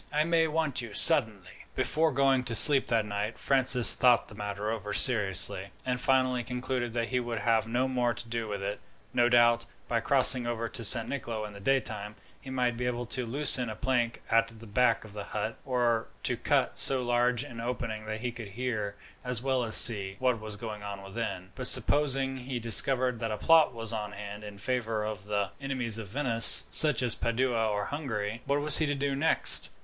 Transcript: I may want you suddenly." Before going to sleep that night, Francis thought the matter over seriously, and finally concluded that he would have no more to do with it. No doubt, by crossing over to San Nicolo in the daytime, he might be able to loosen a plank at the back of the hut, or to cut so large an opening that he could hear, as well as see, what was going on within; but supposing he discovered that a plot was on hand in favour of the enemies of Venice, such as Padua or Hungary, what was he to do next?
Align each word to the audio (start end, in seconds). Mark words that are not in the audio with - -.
I 0.11 0.23
may 0.23 0.47
want 0.47 0.81
you 0.81 0.95
suddenly." 0.95 1.67
Before 1.75 2.11
going 2.11 2.43
to 2.45 2.55
sleep 2.55 2.87
that 2.87 3.05
night, 3.05 3.37
Francis 3.37 3.93
thought 3.95 4.29
the 4.29 4.33
matter 4.33 4.71
over 4.71 4.93
seriously, 4.93 5.67
and 5.85 6.01
finally 6.01 6.43
concluded 6.43 6.93
that 6.93 7.09
he 7.09 7.19
would 7.19 7.37
have 7.41 7.67
no 7.67 7.87
more 7.87 8.11
to 8.11 8.27
do 8.27 8.47
with 8.47 8.63
it. 8.63 8.79
No 9.13 9.29
doubt, 9.29 9.67
by 9.87 9.99
crossing 9.99 10.47
over 10.47 10.67
to 10.67 10.83
San 10.83 11.07
Nicolo 11.07 11.45
in 11.45 11.53
the 11.53 11.59
daytime, 11.59 12.15
he 12.41 12.49
might 12.49 12.77
be 12.77 12.87
able 12.87 13.05
to 13.05 13.27
loosen 13.27 13.69
a 13.69 13.75
plank 13.75 14.23
at 14.31 14.47
the 14.47 14.65
back 14.65 15.03
of 15.05 15.13
the 15.13 15.23
hut, 15.25 15.57
or 15.67 16.07
to 16.23 16.35
cut 16.35 16.79
so 16.79 17.03
large 17.03 17.43
an 17.43 17.61
opening 17.61 18.07
that 18.07 18.21
he 18.21 18.31
could 18.31 18.47
hear, 18.47 18.95
as 19.23 19.43
well 19.43 19.63
as 19.63 19.75
see, 19.75 20.15
what 20.17 20.39
was 20.41 20.55
going 20.55 20.81
on 20.81 21.03
within; 21.03 21.51
but 21.53 21.67
supposing 21.67 22.37
he 22.37 22.57
discovered 22.57 23.19
that 23.19 23.29
a 23.29 23.37
plot 23.37 23.71
was 23.71 23.93
on 23.93 24.13
hand 24.13 24.43
in 24.43 24.57
favour 24.57 25.05
of 25.05 25.25
the 25.27 25.51
enemies 25.61 25.99
of 25.99 26.07
Venice, 26.07 26.65
such 26.71 27.03
as 27.03 27.13
Padua 27.13 27.67
or 27.67 27.85
Hungary, 27.85 28.41
what 28.47 28.59
was 28.61 28.79
he 28.79 28.87
to 28.87 28.95
do 28.95 29.15
next? 29.15 29.69